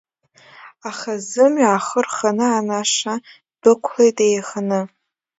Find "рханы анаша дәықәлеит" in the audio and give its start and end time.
2.05-4.17